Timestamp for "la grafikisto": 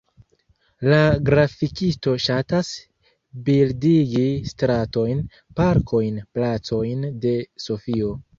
0.91-2.13